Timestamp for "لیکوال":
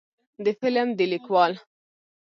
1.11-1.53